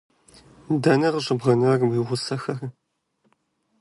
[0.83, 2.59] Дэнэ къыщыбгъэнар уи гъусэхэр?